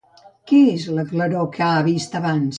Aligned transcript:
Què 0.51 0.61
és 0.71 0.87
la 1.01 1.05
claror 1.13 1.47
que 1.59 1.65
ha 1.69 1.87
vist 1.91 2.19
abans? 2.23 2.47